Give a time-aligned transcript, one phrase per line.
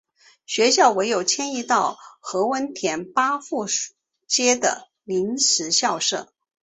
[0.47, 3.67] 学校唯有迁移到何文田巴富
[4.25, 6.33] 街的临时校舍。